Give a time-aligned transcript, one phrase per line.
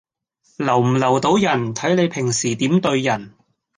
[0.57, 3.35] 留唔留到人，睇你平時點對人